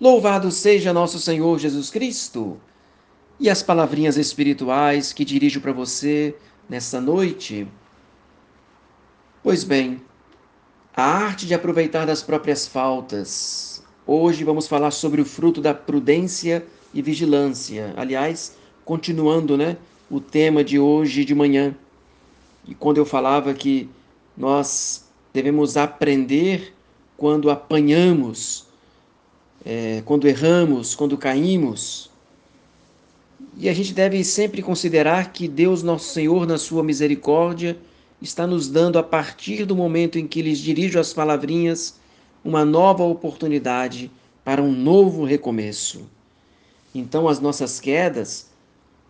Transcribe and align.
Louvado 0.00 0.52
seja 0.52 0.92
nosso 0.92 1.18
Senhor 1.18 1.58
Jesus 1.58 1.90
Cristo! 1.90 2.56
E 3.40 3.50
as 3.50 3.64
palavrinhas 3.64 4.16
espirituais 4.16 5.12
que 5.12 5.24
dirijo 5.24 5.60
para 5.60 5.72
você 5.72 6.36
nessa 6.68 7.00
noite? 7.00 7.66
Pois 9.42 9.64
bem, 9.64 10.00
a 10.94 11.02
arte 11.02 11.46
de 11.46 11.54
aproveitar 11.54 12.06
das 12.06 12.22
próprias 12.22 12.64
faltas. 12.64 13.82
Hoje 14.06 14.44
vamos 14.44 14.68
falar 14.68 14.92
sobre 14.92 15.20
o 15.20 15.24
fruto 15.24 15.60
da 15.60 15.74
prudência 15.74 16.64
e 16.94 17.02
vigilância. 17.02 17.92
Aliás, 17.96 18.56
continuando, 18.84 19.56
né, 19.56 19.76
o 20.08 20.20
tema 20.20 20.62
de 20.62 20.78
hoje 20.78 21.24
de 21.24 21.34
manhã. 21.34 21.74
E 22.68 22.72
quando 22.72 22.98
eu 22.98 23.04
falava 23.04 23.52
que 23.52 23.90
nós 24.36 25.08
devemos 25.32 25.76
aprender 25.76 26.72
quando 27.16 27.50
apanhamos 27.50 28.67
é, 29.64 30.02
quando 30.04 30.28
erramos, 30.28 30.94
quando 30.94 31.16
caímos. 31.16 32.10
E 33.56 33.68
a 33.68 33.72
gente 33.72 33.92
deve 33.92 34.22
sempre 34.24 34.62
considerar 34.62 35.32
que 35.32 35.48
Deus, 35.48 35.82
nosso 35.82 36.12
Senhor, 36.12 36.46
na 36.46 36.58
sua 36.58 36.82
misericórdia, 36.82 37.76
está 38.20 38.46
nos 38.46 38.68
dando, 38.68 38.98
a 38.98 39.02
partir 39.02 39.64
do 39.64 39.76
momento 39.76 40.18
em 40.18 40.26
que 40.26 40.42
lhes 40.42 40.58
dirijo 40.58 40.98
as 40.98 41.12
palavrinhas, 41.12 41.98
uma 42.44 42.64
nova 42.64 43.04
oportunidade 43.04 44.10
para 44.44 44.62
um 44.62 44.72
novo 44.72 45.24
recomeço. 45.24 46.06
Então, 46.94 47.28
as 47.28 47.40
nossas 47.40 47.78
quedas, 47.78 48.48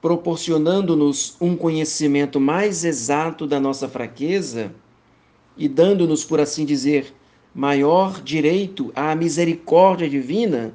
proporcionando-nos 0.00 1.36
um 1.40 1.56
conhecimento 1.56 2.40
mais 2.40 2.84
exato 2.84 3.46
da 3.46 3.58
nossa 3.60 3.88
fraqueza 3.88 4.72
e 5.56 5.68
dando-nos, 5.68 6.24
por 6.24 6.40
assim 6.40 6.64
dizer, 6.64 7.14
maior 7.54 8.22
direito 8.22 8.92
à 8.94 9.14
misericórdia 9.14 10.08
divina, 10.08 10.72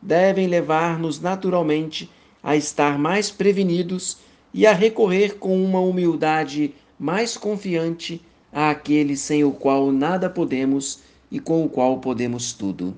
devem 0.00 0.46
levar-nos 0.46 1.20
naturalmente 1.20 2.10
a 2.42 2.56
estar 2.56 2.98
mais 2.98 3.30
prevenidos 3.30 4.18
e 4.52 4.66
a 4.66 4.72
recorrer 4.72 5.36
com 5.38 5.62
uma 5.62 5.80
humildade 5.80 6.74
mais 6.98 7.36
confiante 7.36 8.20
àquele 8.52 9.16
sem 9.16 9.44
o 9.44 9.52
qual 9.52 9.92
nada 9.92 10.28
podemos 10.28 11.00
e 11.30 11.38
com 11.38 11.64
o 11.64 11.68
qual 11.68 11.98
podemos 11.98 12.52
tudo. 12.52 12.96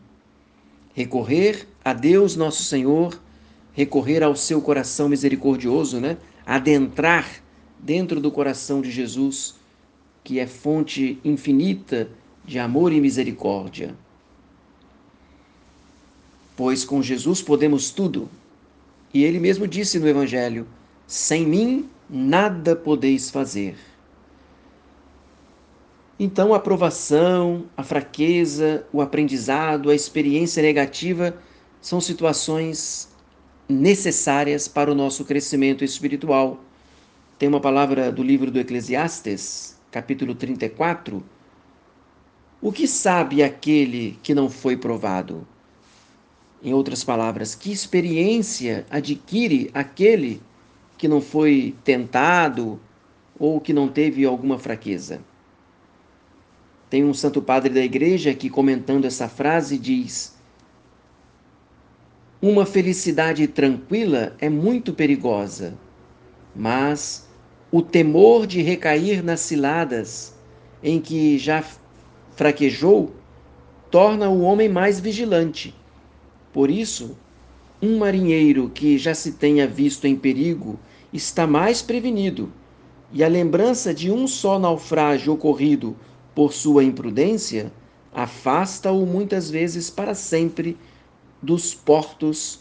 Recorrer 0.95 1.67
a 1.85 1.93
Deus 1.93 2.37
nosso 2.37 2.63
Senhor, 2.63 3.21
recorrer 3.73 4.23
ao 4.23 4.37
seu 4.37 4.61
coração 4.61 5.09
misericordioso, 5.09 6.01
né? 6.01 6.17
Adentrar 6.47 7.27
dentro 7.79 8.21
do 8.21 8.31
coração 8.31 8.81
de 8.81 8.91
Jesus, 8.91 9.55
que 10.23 10.39
é 10.39 10.47
fonte 10.47 11.19
infinita 11.25 12.11
de 12.51 12.59
amor 12.59 12.93
e 12.93 13.01
misericórdia. 13.01 13.95
Pois 16.57 16.85
com 16.85 17.01
Jesus 17.01 17.41
podemos 17.41 17.91
tudo. 17.91 18.29
E 19.15 19.23
ele 19.23 19.39
mesmo 19.39 19.69
disse 19.69 20.01
no 20.01 20.09
Evangelho: 20.09 20.67
sem 21.07 21.47
mim 21.47 21.89
nada 22.09 22.75
podeis 22.75 23.31
fazer. 23.31 23.77
Então, 26.19 26.53
a 26.53 26.57
aprovação, 26.57 27.67
a 27.77 27.85
fraqueza, 27.85 28.85
o 28.93 29.01
aprendizado, 29.01 29.89
a 29.89 29.95
experiência 29.95 30.61
negativa 30.61 31.37
são 31.81 32.01
situações 32.01 33.09
necessárias 33.69 34.67
para 34.67 34.91
o 34.91 34.95
nosso 34.95 35.25
crescimento 35.25 35.85
espiritual. 35.85 36.59
Tem 37.39 37.49
uma 37.49 37.61
palavra 37.61 38.11
do 38.11 38.25
livro 38.25 38.51
do 38.51 38.59
Eclesiastes, 38.59 39.79
capítulo 39.93 40.35
34, 40.35 41.23
o 42.63 42.71
que 42.71 42.87
sabe 42.87 43.43
aquele 43.43 44.19
que 44.23 44.35
não 44.35 44.51
foi 44.51 44.77
provado? 44.77 45.47
Em 46.63 46.75
outras 46.75 47.03
palavras, 47.03 47.55
que 47.55 47.73
experiência 47.73 48.87
adquire 48.91 49.71
aquele 49.73 50.43
que 50.99 51.09
não 51.09 51.23
foi 51.23 51.75
tentado 51.83 52.79
ou 53.39 53.59
que 53.61 53.73
não 53.73 53.89
teve 53.89 54.27
alguma 54.27 54.59
fraqueza? 54.59 55.23
Tem 56.91 57.03
um 57.03 57.15
santo 57.15 57.41
padre 57.41 57.73
da 57.73 57.81
igreja 57.81 58.35
que, 58.35 58.51
comentando 58.51 59.07
essa 59.07 59.27
frase, 59.27 59.79
diz: 59.79 60.37
Uma 62.43 62.67
felicidade 62.67 63.47
tranquila 63.47 64.37
é 64.39 64.51
muito 64.51 64.93
perigosa, 64.93 65.79
mas 66.55 67.27
o 67.73 67.81
temor 67.81 68.47
de 68.47 68.61
recair 68.61 69.25
nas 69.25 69.41
ciladas 69.41 70.35
em 70.83 71.01
que 71.01 71.39
já 71.39 71.65
fraquejou, 72.41 73.13
torna 73.91 74.31
o 74.31 74.41
homem 74.41 74.67
mais 74.67 74.99
vigilante. 74.99 75.75
Por 76.55 76.71
isso, 76.71 77.15
um 77.83 77.99
marinheiro 77.99 78.71
que 78.71 78.97
já 78.97 79.15
se 79.15 79.33
tenha 79.33 79.67
visto 79.67 80.07
em 80.07 80.17
perigo 80.17 80.81
está 81.13 81.47
mais 81.47 81.83
prevenido, 81.83 82.51
e 83.13 83.23
a 83.23 83.29
lembrança 83.29 83.93
de 83.93 84.11
um 84.11 84.27
só 84.27 84.59
naufrágio 84.59 85.35
ocorrido 85.35 85.95
por 86.35 86.55
sua 86.55 86.83
imprudência 86.83 87.71
afasta-o 88.11 89.05
muitas 89.05 89.51
vezes 89.51 89.91
para 89.91 90.15
sempre 90.15 90.79
dos 91.43 91.75
portos 91.75 92.61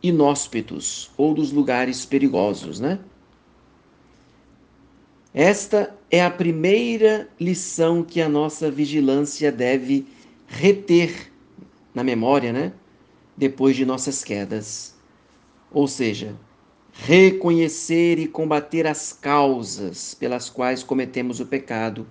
inóspitos 0.00 1.10
ou 1.16 1.34
dos 1.34 1.50
lugares 1.50 2.06
perigosos, 2.06 2.78
né? 2.78 3.00
Esta 5.34 5.98
é 6.10 6.24
a 6.24 6.30
primeira 6.30 7.28
lição 7.38 8.02
que 8.02 8.20
a 8.20 8.28
nossa 8.28 8.70
vigilância 8.70 9.52
deve 9.52 10.06
reter 10.48 11.30
na 11.94 12.02
memória, 12.02 12.52
né? 12.52 12.72
Depois 13.36 13.76
de 13.76 13.86
nossas 13.86 14.24
quedas. 14.24 14.94
Ou 15.70 15.86
seja, 15.86 16.34
reconhecer 16.92 18.18
e 18.18 18.26
combater 18.26 18.88
as 18.88 19.12
causas 19.12 20.12
pelas 20.12 20.50
quais 20.50 20.82
cometemos 20.82 21.38
o 21.38 21.46
pecado, 21.46 22.06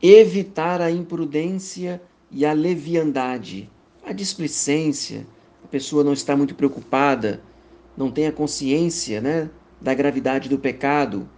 evitar 0.00 0.80
a 0.80 0.90
imprudência 0.90 2.00
e 2.30 2.46
a 2.46 2.52
leviandade, 2.52 3.68
a 4.04 4.12
displicência, 4.12 5.26
a 5.64 5.66
pessoa 5.66 6.04
não 6.04 6.12
está 6.12 6.36
muito 6.36 6.54
preocupada, 6.54 7.42
não 7.96 8.10
tem 8.10 8.26
a 8.26 8.32
consciência, 8.32 9.20
né, 9.20 9.50
da 9.80 9.92
gravidade 9.92 10.48
do 10.48 10.58
pecado 10.58 11.28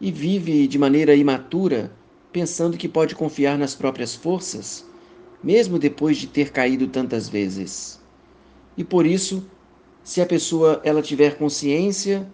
e 0.00 0.10
vive 0.10 0.66
de 0.66 0.78
maneira 0.78 1.14
imatura, 1.14 1.92
pensando 2.32 2.76
que 2.76 2.88
pode 2.88 3.14
confiar 3.14 3.56
nas 3.56 3.74
próprias 3.74 4.14
forças, 4.14 4.86
mesmo 5.42 5.78
depois 5.78 6.16
de 6.16 6.26
ter 6.26 6.50
caído 6.50 6.86
tantas 6.86 7.28
vezes. 7.28 8.00
E 8.76 8.84
por 8.84 9.06
isso, 9.06 9.48
se 10.04 10.20
a 10.20 10.26
pessoa 10.26 10.80
ela 10.84 11.02
tiver 11.02 11.38
consciência 11.38 12.26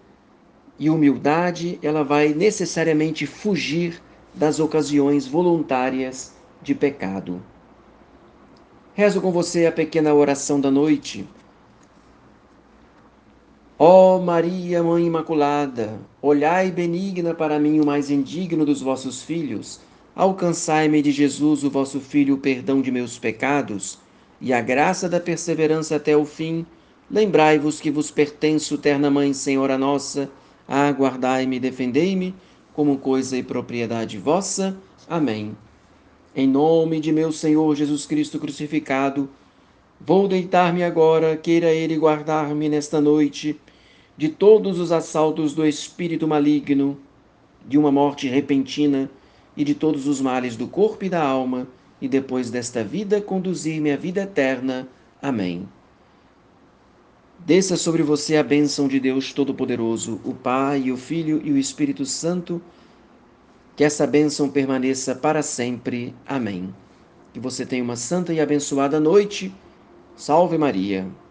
e 0.77 0.89
humildade, 0.89 1.79
ela 1.81 2.03
vai 2.03 2.33
necessariamente 2.33 3.25
fugir 3.25 4.01
das 4.33 4.59
ocasiões 4.59 5.25
voluntárias 5.25 6.33
de 6.61 6.75
pecado. 6.75 7.41
Rezo 8.93 9.21
com 9.21 9.31
você 9.31 9.65
a 9.65 9.71
pequena 9.71 10.13
oração 10.13 10.59
da 10.59 10.69
noite 10.69 11.27
Ó 13.77 14.19
Maria, 14.19 14.83
Mãe 14.83 15.07
Imaculada, 15.07 15.99
olhai 16.21 16.69
benigna 16.69 17.33
para 17.33 17.57
mim 17.57 17.79
o 17.79 17.85
mais 17.85 18.11
indigno 18.11 18.63
dos 18.63 18.81
vossos 18.81 19.23
filhos, 19.23 19.81
alcançai-me 20.15 21.01
de 21.01 21.11
Jesus, 21.11 21.63
o 21.63 21.71
vosso 21.71 21.99
Filho, 21.99 22.35
o 22.35 22.37
perdão 22.37 22.83
de 22.83 22.91
meus 22.91 23.17
pecados 23.17 23.97
e 24.39 24.53
a 24.53 24.61
graça 24.61 25.09
da 25.09 25.19
perseverança 25.19 25.95
até 25.95 26.15
o 26.15 26.23
fim. 26.23 26.67
Lembrai-vos 27.09 27.81
que 27.81 27.89
vos 27.89 28.11
pertenço, 28.11 28.77
terna 28.77 29.09
Mãe, 29.09 29.33
Senhora 29.33 29.75
nossa, 29.75 30.29
aguardai-me 30.67 31.55
e 31.55 31.59
defendei-me 31.59 32.35
como 32.75 32.99
coisa 32.99 33.35
e 33.35 33.41
propriedade 33.41 34.19
vossa. 34.19 34.77
Amém. 35.09 35.57
Em 36.35 36.47
nome 36.47 36.99
de 36.99 37.11
meu 37.11 37.31
Senhor 37.31 37.75
Jesus 37.75 38.05
Cristo 38.05 38.39
crucificado, 38.39 39.27
vou 40.05 40.27
deitar-me 40.27 40.83
agora, 40.83 41.37
queira 41.37 41.71
Ele 41.71 41.97
guardar-me 41.97 42.69
nesta 42.69 42.99
noite 42.99 43.59
de 44.17 44.29
todos 44.29 44.79
os 44.79 44.91
assaltos 44.91 45.53
do 45.53 45.65
espírito 45.65 46.27
maligno, 46.27 46.97
de 47.67 47.77
uma 47.77 47.91
morte 47.91 48.27
repentina 48.27 49.09
e 49.55 49.63
de 49.63 49.73
todos 49.73 50.07
os 50.07 50.21
males 50.21 50.55
do 50.55 50.67
corpo 50.67 51.05
e 51.05 51.09
da 51.09 51.23
alma, 51.23 51.67
e 52.01 52.07
depois 52.07 52.51
desta 52.51 52.83
vida 52.83 53.21
conduzir-me 53.21 53.91
à 53.91 53.95
vida 53.95 54.21
eterna. 54.21 54.87
Amém. 55.21 55.67
Desça 57.45 57.75
sobre 57.75 58.03
você 58.03 58.37
a 58.37 58.43
bênção 58.43 58.87
de 58.87 58.99
Deus 58.99 59.33
Todo-Poderoso, 59.33 60.19
o 60.23 60.33
Pai, 60.33 60.91
o 60.91 60.97
Filho 60.97 61.41
e 61.43 61.51
o 61.51 61.57
Espírito 61.57 62.05
Santo. 62.05 62.61
Que 63.75 63.83
essa 63.83 64.05
bênção 64.05 64.49
permaneça 64.49 65.15
para 65.15 65.41
sempre. 65.41 66.13
Amém. 66.25 66.73
Que 67.33 67.39
você 67.39 67.65
tenha 67.65 67.83
uma 67.83 67.95
santa 67.95 68.33
e 68.33 68.39
abençoada 68.39 68.99
noite. 68.99 69.53
Salve 70.15 70.57
Maria. 70.57 71.22